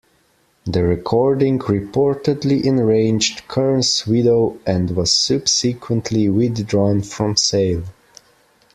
[0.65, 7.83] The recording reportedly enraged Kern's widow and was subsequently withdrawn from sale.